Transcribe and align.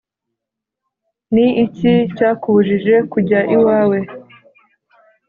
Ni 1.33 1.45
iki 1.63 1.91
cyakubujije 2.15 2.95
kujya 3.11 3.39
iwawe? 3.55 3.97